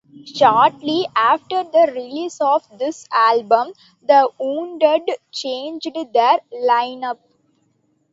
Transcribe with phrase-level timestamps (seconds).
[0.35, 7.19] Shortly after the release of this album, The Wounded changed their line-up.